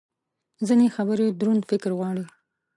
[0.67, 2.25] ځینې خبرې دروند فکر غواړي.